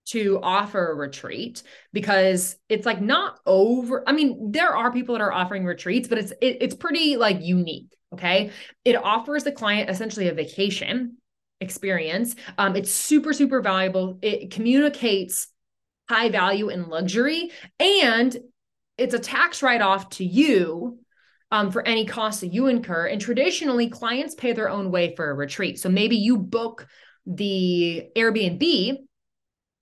to 0.06 0.40
offer 0.42 0.92
a 0.92 0.96
retreat 0.96 1.64
because 1.94 2.58
it's 2.70 2.86
like 2.86 3.00
not 3.00 3.40
over 3.46 4.04
i 4.08 4.12
mean 4.12 4.52
there 4.52 4.76
are 4.76 4.92
people 4.92 5.14
that 5.14 5.22
are 5.22 5.32
offering 5.32 5.64
retreats 5.64 6.08
but 6.08 6.18
it's 6.18 6.32
it, 6.42 6.58
it's 6.62 6.76
pretty 6.76 7.18
like 7.18 7.42
unique 7.42 7.96
okay? 8.14 8.52
It 8.86 8.96
offers 8.96 9.44
the 9.44 9.52
client 9.52 9.90
essentially 9.90 10.28
a 10.28 10.34
vacation 10.34 11.18
experience. 11.60 12.36
Um, 12.58 12.76
it's 12.76 12.92
super 12.92 13.34
super 13.34 13.62
valuable. 13.62 14.20
It 14.22 14.52
communicates 14.52 15.48
high 16.10 16.30
value 16.30 16.70
and 16.70 16.88
luxury 16.88 17.52
and 17.80 18.36
it's 18.98 19.14
a 19.14 19.20
tax 19.20 19.64
write-off 19.64 20.10
to 20.10 20.26
you 20.26 21.00
um, 21.52 21.72
for 21.72 21.88
any 21.88 22.06
costs 22.06 22.42
that 22.42 22.54
you 22.54 22.68
incur. 22.68 23.08
And 23.08 23.20
traditionally 23.20 23.90
clients 23.90 24.36
pay 24.36 24.54
their 24.54 24.70
own 24.70 24.92
way 24.92 25.16
for 25.16 25.30
a 25.30 25.34
retreat. 25.34 25.80
So 25.80 25.90
maybe 25.90 26.18
you 26.18 26.38
book 26.38 26.88
the 27.26 28.08
airbnb 28.16 28.98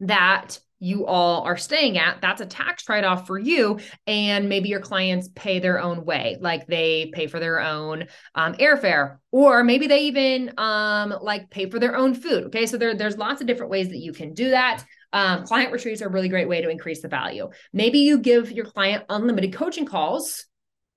that 0.01 0.59
you 0.81 1.05
all 1.05 1.43
are 1.43 1.57
staying 1.57 1.97
at, 1.97 2.21
that's 2.21 2.39
a 2.39 2.45
tax 2.45 2.87
write 2.87 3.03
off 3.03 3.27
for 3.27 3.37
you. 3.37 3.79
And 4.07 4.47
maybe 4.47 4.69
your 4.69 4.79
clients 4.79 5.29
pay 5.35 5.59
their 5.59 5.79
own 5.79 6.05
way, 6.05 6.37
like 6.39 6.67
they 6.67 7.11
pay 7.13 7.27
for 7.27 7.39
their 7.39 7.59
own 7.59 8.05
um, 8.33 8.53
airfare, 8.53 9.17
or 9.31 9.63
maybe 9.63 9.87
they 9.87 10.03
even 10.03 10.53
um, 10.57 11.13
like 11.21 11.49
pay 11.49 11.69
for 11.69 11.79
their 11.79 11.97
own 11.97 12.13
food. 12.13 12.45
Okay. 12.45 12.65
So 12.65 12.77
there, 12.77 12.95
there's 12.95 13.17
lots 13.17 13.41
of 13.41 13.47
different 13.47 13.71
ways 13.71 13.89
that 13.89 13.97
you 13.97 14.13
can 14.13 14.33
do 14.33 14.51
that. 14.51 14.85
Um, 15.11 15.43
client 15.43 15.73
retreats 15.73 16.01
are 16.01 16.07
a 16.07 16.11
really 16.11 16.29
great 16.29 16.47
way 16.47 16.61
to 16.61 16.69
increase 16.69 17.01
the 17.01 17.07
value. 17.09 17.49
Maybe 17.73 17.99
you 17.99 18.19
give 18.19 18.51
your 18.51 18.65
client 18.65 19.03
unlimited 19.09 19.53
coaching 19.53 19.85
calls 19.85 20.45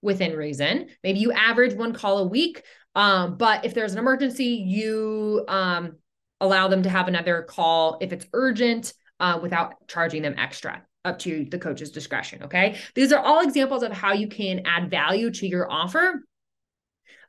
within 0.00 0.36
reason. 0.36 0.88
Maybe 1.02 1.18
you 1.18 1.32
average 1.32 1.74
one 1.74 1.92
call 1.92 2.18
a 2.18 2.28
week. 2.28 2.62
Um, 2.94 3.36
but 3.36 3.64
if 3.64 3.74
there's 3.74 3.92
an 3.92 3.98
emergency, 3.98 4.62
you 4.66 5.44
um, 5.48 5.96
allow 6.42 6.68
them 6.68 6.82
to 6.82 6.90
have 6.90 7.08
another 7.08 7.42
call 7.42 7.96
if 8.00 8.12
it's 8.12 8.26
urgent 8.34 8.92
uh, 9.20 9.38
without 9.40 9.86
charging 9.88 10.20
them 10.20 10.34
extra 10.36 10.82
up 11.04 11.18
to 11.20 11.46
the 11.50 11.58
coach's 11.58 11.90
discretion. 11.90 12.42
Okay. 12.42 12.78
These 12.94 13.12
are 13.12 13.24
all 13.24 13.40
examples 13.40 13.82
of 13.82 13.92
how 13.92 14.12
you 14.12 14.28
can 14.28 14.62
add 14.66 14.90
value 14.90 15.30
to 15.30 15.46
your 15.46 15.70
offer 15.70 16.22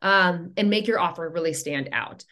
um, 0.01 0.53
and 0.57 0.69
make 0.69 0.87
your 0.87 0.99
offer 0.99 1.29
really 1.29 1.53
stand 1.53 1.89
out. 1.91 2.25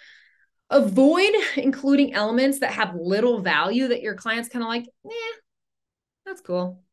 Avoid 0.69 1.31
including 1.57 2.13
elements 2.13 2.59
that 2.59 2.71
have 2.71 2.95
little 2.95 3.41
value 3.41 3.87
that 3.89 4.01
your 4.01 4.15
clients 4.15 4.49
kind 4.49 4.63
of 4.63 4.69
like, 4.69 4.85
yeah, 5.05 5.37
that's 6.25 6.41
cool. 6.41 6.83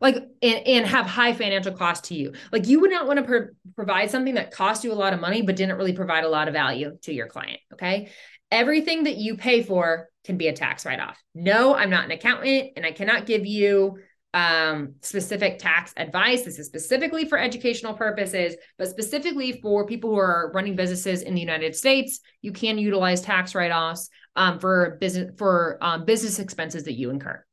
Like, 0.00 0.16
and, 0.16 0.66
and 0.66 0.86
have 0.86 1.06
high 1.06 1.32
financial 1.32 1.72
cost 1.72 2.04
to 2.06 2.14
you. 2.14 2.34
Like, 2.52 2.66
you 2.66 2.80
would 2.80 2.90
not 2.90 3.06
want 3.06 3.20
to 3.20 3.24
pro- 3.24 3.46
provide 3.74 4.10
something 4.10 4.34
that 4.34 4.50
cost 4.50 4.84
you 4.84 4.92
a 4.92 4.94
lot 4.94 5.14
of 5.14 5.20
money, 5.20 5.40
but 5.40 5.56
didn't 5.56 5.76
really 5.76 5.94
provide 5.94 6.24
a 6.24 6.28
lot 6.28 6.46
of 6.46 6.52
value 6.52 6.98
to 7.02 7.12
your 7.12 7.26
client. 7.26 7.60
Okay 7.72 8.10
everything 8.54 9.04
that 9.04 9.16
you 9.16 9.36
pay 9.36 9.62
for 9.62 10.08
can 10.24 10.38
be 10.38 10.48
a 10.48 10.52
tax 10.52 10.86
write 10.86 11.00
off. 11.00 11.20
No, 11.34 11.74
I'm 11.74 11.90
not 11.90 12.04
an 12.04 12.12
accountant 12.12 12.70
and 12.76 12.86
I 12.86 12.92
cannot 12.92 13.26
give 13.26 13.44
you 13.44 13.98
um, 14.32 14.94
specific 15.00 15.58
tax 15.58 15.92
advice. 15.96 16.42
This 16.42 16.58
is 16.58 16.66
specifically 16.66 17.28
for 17.28 17.38
educational 17.38 17.94
purposes, 17.94 18.54
but 18.78 18.88
specifically 18.88 19.60
for 19.60 19.86
people 19.86 20.10
who 20.10 20.18
are 20.18 20.50
running 20.54 20.76
businesses 20.76 21.22
in 21.22 21.34
the 21.34 21.40
United 21.40 21.76
States, 21.76 22.20
you 22.42 22.52
can 22.52 22.78
utilize 22.78 23.20
tax 23.20 23.54
write 23.54 23.72
offs 23.72 24.08
um, 24.36 24.58
for 24.58 24.98
business 25.00 25.32
for 25.36 25.78
um, 25.80 26.04
business 26.04 26.38
expenses 26.38 26.84
that 26.84 26.94
you 26.94 27.10
incur. 27.10 27.44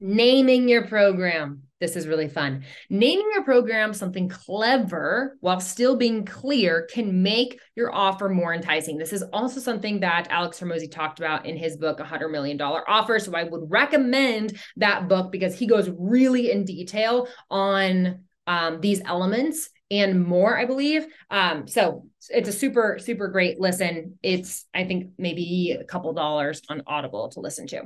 Naming 0.00 0.68
your 0.68 0.86
program. 0.86 1.63
This 1.80 1.96
is 1.96 2.06
really 2.06 2.28
fun. 2.28 2.64
Naming 2.88 3.28
your 3.32 3.42
program 3.42 3.92
something 3.92 4.28
clever 4.28 5.36
while 5.40 5.60
still 5.60 5.96
being 5.96 6.24
clear 6.24 6.88
can 6.90 7.22
make 7.22 7.60
your 7.74 7.92
offer 7.92 8.28
more 8.28 8.54
enticing. 8.54 8.96
This 8.96 9.12
is 9.12 9.24
also 9.32 9.60
something 9.60 10.00
that 10.00 10.28
Alex 10.30 10.60
Hormozi 10.60 10.90
talked 10.90 11.18
about 11.18 11.46
in 11.46 11.56
his 11.56 11.76
book, 11.76 11.98
$100 11.98 12.30
million 12.30 12.60
offer. 12.60 13.18
So 13.18 13.34
I 13.34 13.44
would 13.44 13.70
recommend 13.70 14.56
that 14.76 15.08
book 15.08 15.32
because 15.32 15.58
he 15.58 15.66
goes 15.66 15.90
really 15.98 16.52
in 16.52 16.64
detail 16.64 17.26
on 17.50 18.24
um, 18.46 18.80
these 18.80 19.02
elements 19.04 19.68
and 19.90 20.24
more, 20.24 20.56
I 20.56 20.64
believe. 20.66 21.06
Um, 21.30 21.66
so 21.66 22.06
it's 22.30 22.48
a 22.48 22.52
super, 22.52 22.98
super 23.00 23.28
great 23.28 23.60
listen. 23.60 24.18
It's, 24.22 24.64
I 24.72 24.84
think, 24.84 25.10
maybe 25.18 25.76
a 25.78 25.84
couple 25.84 26.12
dollars 26.12 26.62
on 26.68 26.82
Audible 26.86 27.30
to 27.30 27.40
listen 27.40 27.66
to. 27.68 27.82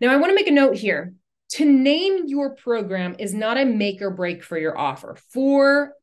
Now, 0.00 0.12
I 0.12 0.16
want 0.16 0.30
to 0.30 0.34
make 0.34 0.46
a 0.46 0.52
note 0.52 0.76
here 0.76 1.14
to 1.50 1.64
name 1.64 2.24
your 2.26 2.54
program 2.54 3.16
is 3.18 3.32
not 3.34 3.58
a 3.58 3.64
make 3.64 4.02
or 4.02 4.10
break 4.10 4.42
for 4.42 4.58
your 4.58 4.76
offer. 4.76 5.16
For 5.30 5.94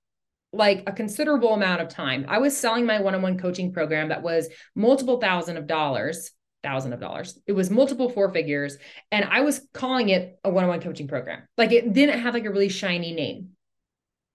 like 0.52 0.84
a 0.88 0.94
considerable 0.94 1.54
amount 1.54 1.82
of 1.82 1.90
time. 1.90 2.26
I 2.30 2.38
was 2.38 2.56
selling 2.56 2.86
my 2.86 3.02
one-on-one 3.02 3.38
coaching 3.38 3.74
program 3.74 4.10
that 4.10 4.24
was 4.24 4.48
multiple 4.74 5.20
thousand 5.20 5.58
of 5.58 5.68
dollars, 5.68 6.32
thousand 6.64 6.94
of 6.94 7.02
dollars. 7.02 7.38
It 7.46 7.52
was 7.52 7.70
multiple 7.70 8.10
four 8.10 8.32
figures, 8.32 8.78
and 9.12 9.26
I 9.26 9.42
was 9.42 9.68
calling 9.74 10.10
it 10.10 10.40
a 10.44 10.50
one-on-one 10.50 10.82
coaching 10.82 11.08
program. 11.08 11.44
Like 11.58 11.74
it 11.74 11.92
didn't 11.92 12.20
have 12.20 12.34
like 12.34 12.46
a 12.46 12.52
really 12.52 12.70
shiny 12.70 13.14
name. 13.14 13.50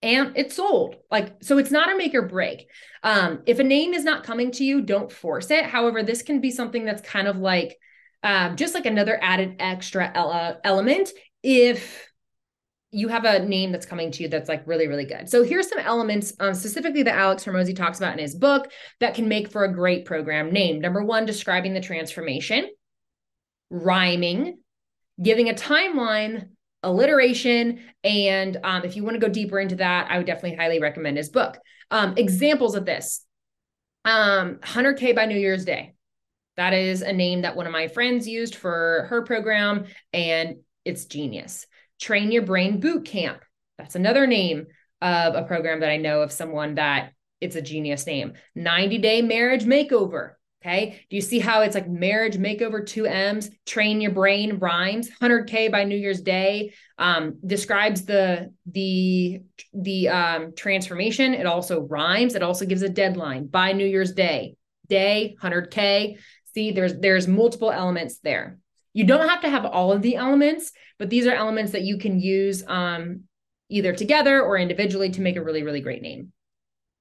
And 0.02 0.36
it 0.36 0.52
sold. 0.52 0.96
Like, 1.10 1.42
so 1.42 1.58
it's 1.58 1.70
not 1.70 1.92
a 1.92 1.96
make 1.96 2.14
or 2.14 2.22
break. 2.22 2.68
Um, 3.02 3.42
if 3.44 3.58
a 3.58 3.64
name 3.64 3.92
is 3.92 4.04
not 4.04 4.24
coming 4.24 4.50
to 4.52 4.64
you, 4.64 4.80
don't 4.80 5.12
force 5.12 5.50
it. 5.50 5.64
However, 5.64 6.02
this 6.02 6.22
can 6.22 6.40
be 6.40 6.50
something 6.50 6.86
that's 6.86 7.02
kind 7.02 7.28
of 7.28 7.36
like 7.36 7.78
um, 8.22 8.56
just 8.56 8.74
like 8.74 8.86
another 8.86 9.18
added 9.22 9.56
extra 9.58 10.10
ele- 10.14 10.60
element 10.64 11.10
if 11.42 12.10
you 12.92 13.08
have 13.08 13.24
a 13.24 13.38
name 13.38 13.70
that's 13.70 13.86
coming 13.86 14.10
to 14.10 14.22
you 14.22 14.28
that's 14.28 14.48
like 14.48 14.66
really, 14.66 14.88
really 14.88 15.04
good. 15.04 15.28
So 15.28 15.44
here's 15.44 15.68
some 15.68 15.78
elements 15.78 16.32
um, 16.40 16.54
specifically 16.54 17.04
that 17.04 17.14
Alex 17.14 17.44
Hormozi 17.44 17.74
talks 17.74 17.98
about 17.98 18.14
in 18.14 18.18
his 18.18 18.34
book 18.34 18.70
that 18.98 19.14
can 19.14 19.28
make 19.28 19.50
for 19.50 19.64
a 19.64 19.72
great 19.72 20.04
program 20.04 20.50
name. 20.50 20.80
Number 20.80 21.04
one, 21.04 21.24
describing 21.24 21.72
the 21.72 21.80
transformation, 21.80 22.68
rhyming, 23.70 24.58
giving 25.22 25.48
a 25.48 25.54
timeline, 25.54 26.48
alliteration, 26.82 27.80
and 28.02 28.56
um, 28.64 28.84
if 28.84 28.96
you 28.96 29.04
want 29.04 29.14
to 29.14 29.20
go 29.20 29.28
deeper 29.28 29.60
into 29.60 29.76
that, 29.76 30.10
I 30.10 30.16
would 30.16 30.26
definitely 30.26 30.56
highly 30.56 30.80
recommend 30.80 31.16
his 31.16 31.28
book. 31.28 31.58
Um, 31.92 32.14
examples 32.16 32.74
of 32.74 32.86
this: 32.86 33.24
um, 34.04 34.56
100K 34.62 35.14
by 35.14 35.26
New 35.26 35.38
Year's 35.38 35.64
Day. 35.64 35.94
That 36.60 36.74
is 36.74 37.00
a 37.00 37.14
name 37.14 37.40
that 37.40 37.56
one 37.56 37.64
of 37.64 37.72
my 37.72 37.88
friends 37.88 38.28
used 38.28 38.54
for 38.54 39.06
her 39.08 39.22
program, 39.22 39.86
and 40.12 40.56
it's 40.84 41.06
genius. 41.06 41.66
Train 41.98 42.30
Your 42.30 42.42
Brain 42.42 42.80
Boot 42.80 43.06
Camp. 43.06 43.42
That's 43.78 43.94
another 43.94 44.26
name 44.26 44.66
of 45.00 45.34
a 45.34 45.44
program 45.44 45.80
that 45.80 45.88
I 45.88 45.96
know 45.96 46.20
of 46.20 46.30
someone 46.30 46.74
that 46.74 47.12
it's 47.40 47.56
a 47.56 47.62
genius 47.62 48.06
name. 48.06 48.34
90 48.54 48.98
Day 48.98 49.22
Marriage 49.22 49.64
Makeover. 49.64 50.32
Okay. 50.62 51.02
Do 51.08 51.16
you 51.16 51.22
see 51.22 51.38
how 51.38 51.62
it's 51.62 51.74
like 51.74 51.88
marriage 51.88 52.36
makeover, 52.36 52.86
two 52.86 53.06
M's, 53.06 53.48
train 53.64 54.02
your 54.02 54.10
brain 54.10 54.58
rhymes, 54.58 55.08
100K 55.22 55.72
by 55.72 55.84
New 55.84 55.96
Year's 55.96 56.20
Day, 56.20 56.74
um, 56.98 57.38
describes 57.46 58.04
the, 58.04 58.52
the, 58.66 59.40
the 59.72 60.10
um, 60.10 60.52
transformation. 60.54 61.32
It 61.32 61.46
also 61.46 61.80
rhymes. 61.80 62.34
It 62.34 62.42
also 62.42 62.66
gives 62.66 62.82
a 62.82 62.90
deadline 62.90 63.46
by 63.46 63.72
New 63.72 63.86
Year's 63.86 64.12
Day, 64.12 64.56
day, 64.90 65.36
100K. 65.42 66.18
See, 66.54 66.72
there's, 66.72 66.94
there's 66.98 67.28
multiple 67.28 67.70
elements 67.70 68.18
there. 68.18 68.58
You 68.92 69.04
don't 69.04 69.28
have 69.28 69.42
to 69.42 69.50
have 69.50 69.64
all 69.64 69.92
of 69.92 70.02
the 70.02 70.16
elements, 70.16 70.72
but 70.98 71.10
these 71.10 71.26
are 71.26 71.34
elements 71.34 71.72
that 71.72 71.82
you 71.82 71.98
can 71.98 72.18
use 72.18 72.64
um, 72.66 73.24
either 73.68 73.92
together 73.92 74.42
or 74.42 74.58
individually 74.58 75.10
to 75.10 75.20
make 75.20 75.36
a 75.36 75.42
really, 75.42 75.62
really 75.62 75.80
great 75.80 76.02
name. 76.02 76.32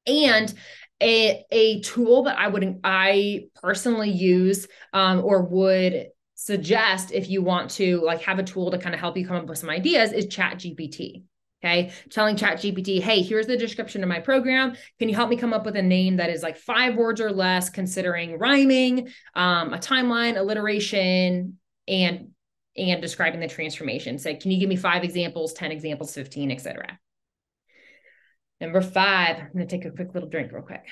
And 0.06 0.54
a, 1.02 1.46
a 1.52 1.82
tool 1.82 2.24
that 2.24 2.38
I 2.38 2.48
would 2.48 2.80
I 2.84 3.48
personally 3.62 4.12
use 4.12 4.68
um, 4.94 5.24
or 5.24 5.44
would 5.44 6.08
suggest 6.36 7.12
if 7.12 7.30
you 7.30 7.42
want 7.42 7.72
to 7.72 8.02
like 8.02 8.22
have 8.22 8.40
a 8.40 8.44
tool 8.44 8.72
to 8.72 8.78
kind 8.78 8.94
of 8.94 9.02
help 9.02 9.18
you 9.18 9.28
come 9.28 9.38
up 9.38 9.48
with 9.48 9.58
some 9.58 9.70
ideas 9.70 10.14
is 10.14 10.28
chat 10.28 10.58
gpt 10.58 11.24
okay 11.64 11.92
telling 12.10 12.36
chat 12.36 12.58
gpt 12.58 13.02
hey 13.02 13.22
here's 13.22 13.48
the 13.48 13.58
description 13.58 14.02
of 14.04 14.10
my 14.10 14.20
program 14.20 14.76
can 14.98 15.10
you 15.10 15.16
help 15.16 15.30
me 15.30 15.36
come 15.36 15.54
up 15.54 15.66
with 15.66 15.76
a 15.76 15.82
name 15.82 16.18
that 16.18 16.30
is 16.30 16.42
like 16.42 16.58
five 16.58 16.96
words 16.96 17.20
or 17.20 17.32
less 17.32 17.70
considering 17.70 18.38
rhyming 18.38 19.10
um, 19.36 19.74
a 19.74 19.78
timeline 19.78 20.38
alliteration 20.38 21.58
and 21.88 22.30
and 22.80 23.02
describing 23.02 23.40
the 23.40 23.48
transformation. 23.48 24.18
Say, 24.18 24.36
can 24.36 24.52
you 24.52 24.60
give 24.60 24.70
me 24.70 24.76
five 24.76 25.04
examples, 25.04 25.54
10 25.54 25.72
examples, 25.72 26.14
15, 26.14 26.52
etc. 26.52 27.00
Number 28.62 28.82
five, 28.82 29.38
I'm 29.38 29.58
to 29.58 29.66
take 29.66 29.86
a 29.86 29.92
quick 29.92 30.14
little 30.14 30.30
drink 30.30 30.52
real 30.52 30.64
quick. 30.64 30.86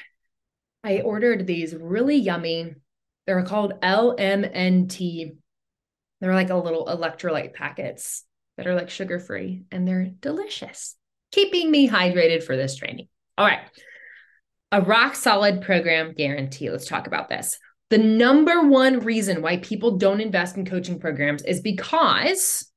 I 0.83 1.01
ordered 1.01 1.47
these 1.47 1.75
really 1.75 2.15
yummy, 2.15 2.75
they're 3.25 3.43
called 3.43 3.81
LMNT. 3.81 5.35
They're 6.19 6.33
like 6.33 6.49
a 6.49 6.55
little 6.55 6.85
electrolyte 6.85 7.53
packets 7.53 8.23
that 8.57 8.67
are 8.67 8.75
like 8.75 8.89
sugar 8.89 9.19
free 9.19 9.63
and 9.71 9.87
they're 9.87 10.11
delicious, 10.19 10.95
keeping 11.31 11.71
me 11.71 11.87
hydrated 11.87 12.43
for 12.43 12.57
this 12.57 12.75
training. 12.75 13.07
All 13.37 13.45
right. 13.45 13.59
A 14.71 14.81
rock 14.81 15.15
solid 15.15 15.61
program 15.61 16.13
guarantee. 16.13 16.69
Let's 16.69 16.87
talk 16.87 17.07
about 17.07 17.29
this. 17.29 17.57
The 17.89 17.97
number 17.97 18.67
one 18.67 18.99
reason 18.99 19.41
why 19.41 19.57
people 19.57 19.97
don't 19.97 20.19
invest 20.19 20.57
in 20.57 20.65
coaching 20.65 20.99
programs 20.99 21.43
is 21.43 21.61
because, 21.61 22.69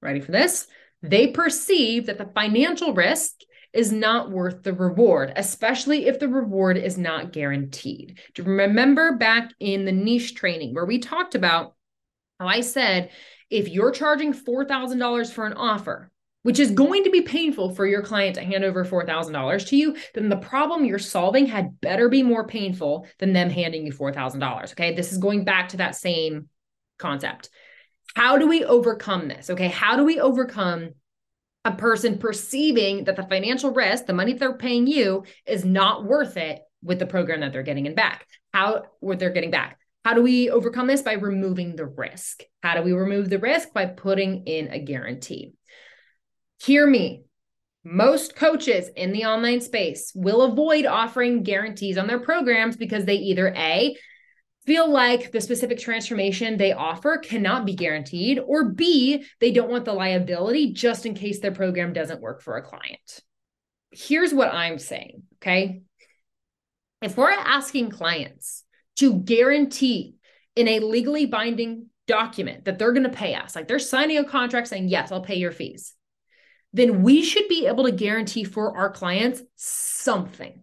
ready 0.00 0.20
for 0.20 0.32
this? 0.32 0.66
They 1.02 1.28
perceive 1.28 2.06
that 2.06 2.18
the 2.18 2.30
financial 2.34 2.92
risk 2.92 3.34
is 3.72 3.92
not 3.92 4.30
worth 4.30 4.62
the 4.62 4.72
reward, 4.72 5.32
especially 5.36 6.06
if 6.06 6.18
the 6.18 6.28
reward 6.28 6.76
is 6.76 6.98
not 6.98 7.32
guaranteed. 7.32 8.18
Do 8.34 8.42
you 8.42 8.48
remember 8.48 9.16
back 9.16 9.52
in 9.60 9.84
the 9.84 9.92
niche 9.92 10.34
training 10.34 10.74
where 10.74 10.84
we 10.84 10.98
talked 10.98 11.34
about 11.34 11.74
how 12.38 12.48
I 12.48 12.60
said, 12.60 13.10
if 13.52 13.68
you're 13.68 13.90
charging 13.90 14.32
$4,000 14.32 15.30
for 15.30 15.46
an 15.46 15.52
offer, 15.52 16.10
which 16.42 16.58
is 16.58 16.70
going 16.70 17.04
to 17.04 17.10
be 17.10 17.20
painful 17.20 17.74
for 17.74 17.86
your 17.86 18.02
client 18.02 18.34
to 18.34 18.42
hand 18.42 18.64
over 18.64 18.84
$4,000 18.84 19.66
to 19.68 19.76
you, 19.76 19.96
then 20.14 20.28
the 20.28 20.36
problem 20.36 20.84
you're 20.84 20.98
solving 20.98 21.46
had 21.46 21.80
better 21.80 22.08
be 22.08 22.22
more 22.22 22.46
painful 22.46 23.06
than 23.18 23.32
them 23.32 23.50
handing 23.50 23.86
you 23.86 23.92
$4,000. 23.92 24.72
Okay. 24.72 24.94
This 24.94 25.12
is 25.12 25.18
going 25.18 25.44
back 25.44 25.68
to 25.68 25.76
that 25.76 25.94
same 25.94 26.48
concept. 26.98 27.50
How 28.16 28.38
do 28.38 28.48
we 28.48 28.64
overcome 28.64 29.28
this? 29.28 29.50
Okay. 29.50 29.68
How 29.68 29.96
do 29.96 30.04
we 30.04 30.18
overcome 30.18 30.90
a 31.64 31.72
person 31.72 32.18
perceiving 32.18 33.04
that 33.04 33.16
the 33.16 33.22
financial 33.22 33.70
risk, 33.70 34.06
the 34.06 34.14
money 34.14 34.32
they're 34.32 34.56
paying 34.56 34.86
you, 34.86 35.24
is 35.46 35.64
not 35.64 36.04
worth 36.04 36.36
it 36.36 36.60
with 36.82 36.98
the 36.98 37.06
program 37.06 37.40
that 37.40 37.52
they're 37.52 37.62
getting 37.62 37.86
in 37.86 37.94
back? 37.94 38.26
How, 38.52 38.84
what 38.98 39.18
they're 39.18 39.30
getting 39.30 39.52
back? 39.52 39.78
How 40.04 40.14
do 40.14 40.22
we 40.22 40.50
overcome 40.50 40.86
this? 40.86 41.02
By 41.02 41.12
removing 41.12 41.76
the 41.76 41.86
risk. 41.86 42.42
How 42.62 42.76
do 42.76 42.82
we 42.82 42.92
remove 42.92 43.30
the 43.30 43.38
risk? 43.38 43.72
By 43.72 43.86
putting 43.86 44.46
in 44.46 44.68
a 44.72 44.80
guarantee. 44.80 45.52
Hear 46.60 46.86
me. 46.86 47.24
Most 47.84 48.36
coaches 48.36 48.88
in 48.94 49.12
the 49.12 49.24
online 49.24 49.60
space 49.60 50.12
will 50.14 50.42
avoid 50.42 50.86
offering 50.86 51.42
guarantees 51.42 51.98
on 51.98 52.06
their 52.06 52.20
programs 52.20 52.76
because 52.76 53.04
they 53.04 53.16
either 53.16 53.48
A, 53.56 53.96
feel 54.64 54.88
like 54.88 55.32
the 55.32 55.40
specific 55.40 55.78
transformation 55.78 56.56
they 56.56 56.72
offer 56.72 57.18
cannot 57.18 57.66
be 57.66 57.74
guaranteed, 57.74 58.38
or 58.38 58.70
B, 58.70 59.24
they 59.40 59.50
don't 59.50 59.70
want 59.70 59.84
the 59.84 59.92
liability 59.92 60.72
just 60.72 61.06
in 61.06 61.14
case 61.14 61.40
their 61.40 61.52
program 61.52 61.92
doesn't 61.92 62.20
work 62.20 62.42
for 62.42 62.56
a 62.56 62.62
client. 62.62 63.20
Here's 63.90 64.32
what 64.32 64.54
I'm 64.54 64.78
saying, 64.78 65.24
okay? 65.42 65.82
If 67.02 67.16
we're 67.16 67.30
asking 67.30 67.90
clients 67.90 68.64
to 68.96 69.14
guarantee 69.14 70.16
in 70.56 70.68
a 70.68 70.80
legally 70.80 71.26
binding 71.26 71.86
document 72.06 72.64
that 72.64 72.78
they're 72.78 72.92
going 72.92 73.04
to 73.04 73.08
pay 73.08 73.34
us, 73.34 73.56
like 73.56 73.68
they're 73.68 73.78
signing 73.78 74.18
a 74.18 74.24
contract 74.24 74.68
saying, 74.68 74.88
Yes, 74.88 75.10
I'll 75.12 75.22
pay 75.22 75.36
your 75.36 75.52
fees 75.52 75.94
then 76.72 77.02
we 77.02 77.22
should 77.22 77.48
be 77.48 77.66
able 77.66 77.84
to 77.84 77.92
guarantee 77.92 78.44
for 78.44 78.76
our 78.76 78.90
clients 78.90 79.42
something. 79.56 80.60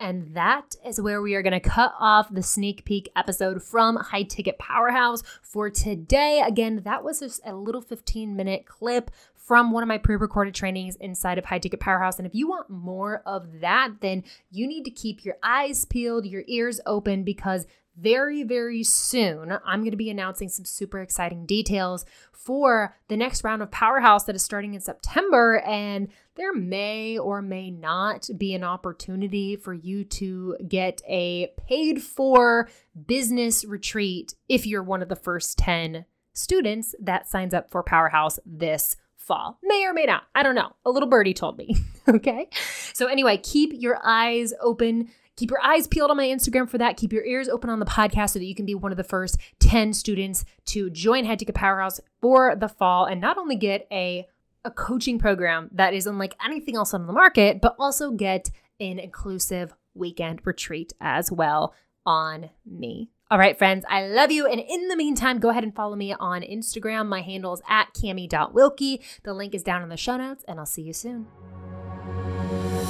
And 0.00 0.34
that 0.34 0.74
is 0.84 1.00
where 1.00 1.22
we 1.22 1.34
are 1.34 1.42
going 1.42 1.52
to 1.52 1.60
cut 1.60 1.92
off 1.98 2.32
the 2.32 2.42
sneak 2.42 2.84
peek 2.84 3.08
episode 3.14 3.62
from 3.62 3.96
High 3.96 4.24
Ticket 4.24 4.58
Powerhouse 4.58 5.22
for 5.42 5.70
today. 5.70 6.42
Again, 6.44 6.82
that 6.84 7.04
was 7.04 7.20
just 7.20 7.40
a 7.46 7.54
little 7.54 7.80
15 7.80 8.34
minute 8.34 8.66
clip 8.66 9.10
from 9.46 9.70
one 9.70 9.82
of 9.82 9.88
my 9.88 9.98
pre 9.98 10.16
recorded 10.16 10.54
trainings 10.54 10.96
inside 10.96 11.38
of 11.38 11.44
High 11.44 11.58
Ticket 11.58 11.80
Powerhouse. 11.80 12.18
And 12.18 12.26
if 12.26 12.34
you 12.34 12.48
want 12.48 12.70
more 12.70 13.22
of 13.26 13.60
that, 13.60 13.92
then 14.00 14.24
you 14.50 14.66
need 14.66 14.84
to 14.84 14.90
keep 14.90 15.24
your 15.24 15.36
eyes 15.42 15.84
peeled, 15.84 16.26
your 16.26 16.44
ears 16.46 16.80
open, 16.86 17.24
because 17.24 17.66
very, 17.96 18.42
very 18.42 18.82
soon, 18.82 19.56
I'm 19.64 19.80
going 19.80 19.92
to 19.92 19.96
be 19.96 20.10
announcing 20.10 20.48
some 20.48 20.64
super 20.64 21.00
exciting 21.00 21.46
details 21.46 22.04
for 22.32 22.96
the 23.08 23.16
next 23.16 23.44
round 23.44 23.62
of 23.62 23.70
Powerhouse 23.70 24.24
that 24.24 24.34
is 24.34 24.42
starting 24.42 24.74
in 24.74 24.80
September. 24.80 25.60
And 25.60 26.08
there 26.34 26.52
may 26.52 27.16
or 27.16 27.40
may 27.40 27.70
not 27.70 28.28
be 28.36 28.54
an 28.54 28.64
opportunity 28.64 29.54
for 29.54 29.72
you 29.72 30.04
to 30.04 30.56
get 30.66 31.02
a 31.08 31.52
paid 31.68 32.02
for 32.02 32.68
business 33.06 33.64
retreat 33.64 34.34
if 34.48 34.66
you're 34.66 34.82
one 34.82 35.02
of 35.02 35.08
the 35.08 35.16
first 35.16 35.56
10 35.58 36.04
students 36.32 36.96
that 37.00 37.28
signs 37.28 37.54
up 37.54 37.70
for 37.70 37.84
Powerhouse 37.84 38.40
this 38.44 38.96
fall. 39.26 39.58
May 39.62 39.84
or 39.86 39.92
may 39.92 40.04
not. 40.04 40.24
I 40.34 40.42
don't 40.42 40.54
know. 40.54 40.74
A 40.84 40.90
little 40.90 41.08
birdie 41.08 41.34
told 41.34 41.58
me. 41.58 41.76
okay. 42.08 42.48
So, 42.92 43.06
anyway, 43.06 43.38
keep 43.38 43.72
your 43.74 43.98
eyes 44.04 44.52
open 44.60 45.08
Keep 45.36 45.50
your 45.50 45.60
eyes 45.62 45.88
peeled 45.88 46.10
on 46.10 46.16
my 46.16 46.26
Instagram 46.26 46.68
for 46.68 46.78
that. 46.78 46.96
Keep 46.96 47.12
your 47.12 47.24
ears 47.24 47.48
open 47.48 47.68
on 47.68 47.80
the 47.80 47.86
podcast 47.86 48.30
so 48.30 48.38
that 48.38 48.44
you 48.44 48.54
can 48.54 48.66
be 48.66 48.74
one 48.74 48.92
of 48.92 48.96
the 48.96 49.02
first 49.02 49.36
10 49.58 49.92
students 49.92 50.44
to 50.66 50.90
join 50.90 51.24
High 51.24 51.34
Ticket 51.34 51.56
Powerhouse 51.56 52.00
for 52.20 52.54
the 52.54 52.68
fall 52.68 53.06
and 53.06 53.20
not 53.20 53.36
only 53.36 53.56
get 53.56 53.88
a, 53.90 54.28
a 54.64 54.70
coaching 54.70 55.18
program 55.18 55.70
that 55.72 55.92
is 55.92 56.06
unlike 56.06 56.36
anything 56.44 56.76
else 56.76 56.94
on 56.94 57.08
the 57.08 57.12
market, 57.12 57.60
but 57.60 57.74
also 57.80 58.12
get 58.12 58.50
an 58.78 59.00
inclusive 59.00 59.74
weekend 59.94 60.40
retreat 60.44 60.92
as 61.00 61.32
well 61.32 61.74
on 62.06 62.50
me. 62.64 63.10
All 63.34 63.40
right, 63.40 63.58
friends, 63.58 63.84
I 63.88 64.06
love 64.06 64.30
you. 64.30 64.46
And 64.46 64.60
in 64.60 64.86
the 64.86 64.94
meantime, 64.94 65.40
go 65.40 65.48
ahead 65.48 65.64
and 65.64 65.74
follow 65.74 65.96
me 65.96 66.14
on 66.20 66.42
Instagram. 66.42 67.08
My 67.08 67.20
handle 67.20 67.52
is 67.52 67.62
at 67.68 67.92
camie.wilke. 67.92 69.02
The 69.24 69.34
link 69.34 69.56
is 69.56 69.64
down 69.64 69.82
in 69.82 69.88
the 69.88 69.96
show 69.96 70.16
notes, 70.16 70.44
and 70.46 70.60
I'll 70.60 70.66
see 70.66 70.82
you 70.82 70.92
soon. 70.92 71.26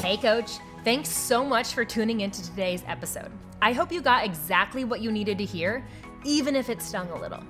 Hey, 0.02 0.18
coach. 0.18 0.58
Thanks 0.84 1.08
so 1.08 1.46
much 1.46 1.72
for 1.72 1.82
tuning 1.82 2.20
into 2.20 2.42
today's 2.42 2.82
episode. 2.86 3.30
I 3.62 3.72
hope 3.72 3.90
you 3.90 4.02
got 4.02 4.26
exactly 4.26 4.84
what 4.84 5.00
you 5.00 5.10
needed 5.10 5.38
to 5.38 5.46
hear, 5.46 5.82
even 6.26 6.56
if 6.56 6.68
it 6.68 6.82
stung 6.82 7.08
a 7.08 7.18
little. 7.18 7.42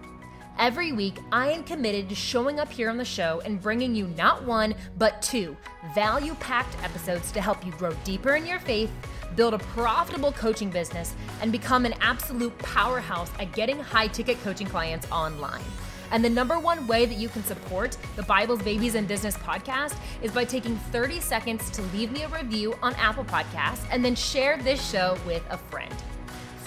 Every 0.57 0.93
week, 0.93 1.19
I 1.33 1.51
am 1.51 1.65
committed 1.65 2.09
to 2.11 2.15
showing 2.15 2.61
up 2.61 2.71
here 2.71 2.89
on 2.89 2.97
the 2.97 3.05
show 3.05 3.43
and 3.45 3.61
bringing 3.61 3.97
you 3.97 4.07
not 4.17 4.45
one, 4.45 4.73
but 4.99 5.21
two 5.21 5.57
value 5.97 6.35
packed 6.35 6.81
episodes 6.85 7.33
to 7.33 7.41
help 7.41 7.67
you 7.67 7.73
grow 7.73 7.93
deeper 8.05 8.37
in 8.37 8.47
your 8.47 8.61
faith, 8.61 8.93
build 9.37 9.55
a 9.55 9.59
profitable 9.59 10.33
coaching 10.33 10.71
business, 10.71 11.15
and 11.41 11.53
become 11.53 11.85
an 11.85 11.95
absolute 12.01 12.57
powerhouse 12.59 13.31
at 13.39 13.53
getting 13.53 13.79
high 13.79 14.07
ticket 14.07 14.43
coaching 14.43 14.67
clients 14.67 15.11
online. 15.11 15.63
And 16.11 16.25
the 16.25 16.31
number 16.31 16.59
one 16.59 16.87
way 16.87 17.07
that 17.07 17.17
you 17.17 17.29
can 17.29 17.43
support 17.45 17.97
the 18.15 18.23
Bibles, 18.23 18.63
Babies, 18.63 18.95
and 18.95 19.09
Business 19.09 19.37
podcast 19.37 19.97
is 20.23 20.31
by 20.31 20.45
taking 20.45 20.77
30 20.93 21.21
seconds 21.21 21.71
to 21.71 21.83
leave 21.83 22.13
me 22.13 22.23
a 22.23 22.29
review 22.29 22.75
on 22.83 22.95
Apple 22.95 23.25
Podcasts 23.25 23.85
and 23.91 24.05
then 24.05 24.15
share 24.15 24.57
this 24.59 24.91
show 24.91 25.19
with 25.27 25.43
a 25.51 25.59
friend. 25.59 25.95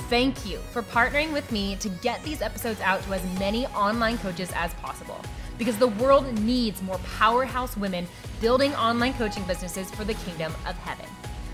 Thank 0.10 0.46
you 0.46 0.58
for 0.72 0.82
partnering 0.82 1.34
with 1.34 1.52
me 1.52 1.76
to 1.78 1.90
get 1.90 2.24
these 2.24 2.42
episodes 2.42 2.82
out 2.82 3.04
to 3.04 3.14
as 3.14 3.40
many 3.40 3.66
online 3.68 4.18
coaches 4.18 4.52
as 4.56 4.74
possible 4.76 5.22
because 5.58 5.78
the 5.78 5.88
world 5.88 6.32
needs 6.42 6.82
more 6.82 7.00
powerhouse 7.18 7.76
women 7.78 8.08
building 8.40 8.74
online 8.76 9.14
coaching 9.14 9.44
businesses 9.44 9.90
for 9.92 10.04
the 10.04 10.14
kingdom 10.14 10.54
of 10.66 10.76
heaven. 10.78 11.06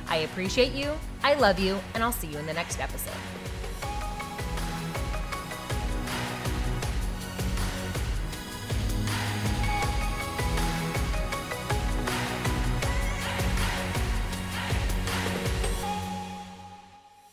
I 0.08 0.18
appreciate 0.18 0.74
you, 0.74 0.92
I 1.24 1.34
love 1.36 1.60
you, 1.60 1.80
and 1.94 2.04
I'll 2.04 2.12
see 2.12 2.28
you 2.28 2.38
in 2.38 2.46
the 2.46 2.54
next 2.54 2.80
episode. 2.80 3.14